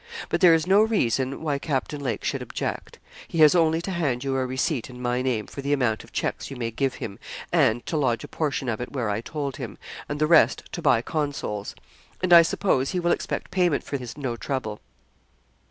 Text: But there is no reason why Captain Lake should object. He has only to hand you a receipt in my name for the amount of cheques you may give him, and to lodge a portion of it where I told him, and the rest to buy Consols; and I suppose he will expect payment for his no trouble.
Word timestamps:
But 0.29 0.41
there 0.41 0.55
is 0.55 0.65
no 0.65 0.81
reason 0.81 1.43
why 1.43 1.59
Captain 1.59 2.01
Lake 2.01 2.23
should 2.23 2.41
object. 2.41 2.97
He 3.27 3.37
has 3.37 3.53
only 3.53 3.83
to 3.83 3.91
hand 3.91 4.23
you 4.23 4.35
a 4.35 4.43
receipt 4.47 4.89
in 4.89 4.99
my 4.99 5.21
name 5.21 5.45
for 5.45 5.61
the 5.61 5.73
amount 5.73 6.03
of 6.03 6.11
cheques 6.11 6.49
you 6.49 6.57
may 6.57 6.71
give 6.71 6.95
him, 6.95 7.19
and 7.51 7.85
to 7.85 7.97
lodge 7.97 8.23
a 8.23 8.27
portion 8.27 8.67
of 8.67 8.81
it 8.81 8.91
where 8.91 9.11
I 9.11 9.21
told 9.21 9.57
him, 9.57 9.77
and 10.09 10.19
the 10.19 10.25
rest 10.25 10.63
to 10.71 10.81
buy 10.81 11.03
Consols; 11.03 11.75
and 12.19 12.33
I 12.33 12.41
suppose 12.41 12.89
he 12.89 12.99
will 12.99 13.11
expect 13.11 13.51
payment 13.51 13.83
for 13.83 13.97
his 13.97 14.17
no 14.17 14.35
trouble. 14.35 14.81